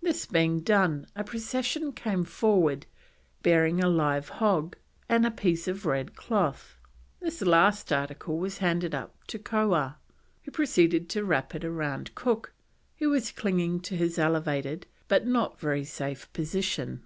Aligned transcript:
This 0.00 0.24
being 0.24 0.60
done, 0.60 1.06
a 1.14 1.22
procession 1.22 1.92
came 1.92 2.24
forward 2.24 2.86
bearing 3.42 3.84
a 3.84 3.90
live 3.90 4.30
hog 4.30 4.74
and 5.06 5.26
a 5.26 5.30
piece 5.30 5.68
of 5.68 5.84
red 5.84 6.14
cloth. 6.16 6.78
This 7.20 7.42
last 7.42 7.92
article 7.92 8.38
was 8.38 8.56
handed 8.56 8.94
up 8.94 9.14
to 9.26 9.38
Koah, 9.38 9.96
who 10.44 10.50
proceeded 10.50 11.10
to 11.10 11.26
wrap 11.26 11.54
it 11.54 11.62
round 11.68 12.14
Cook, 12.14 12.54
who 13.00 13.10
was 13.10 13.30
clinging 13.30 13.80
to 13.80 13.96
his 13.96 14.18
elevated 14.18 14.86
but 15.08 15.26
not 15.26 15.60
very 15.60 15.84
safe 15.84 16.32
position. 16.32 17.02